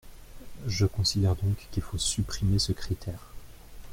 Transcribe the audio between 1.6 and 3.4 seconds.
qu’il faut supprimer ce critère.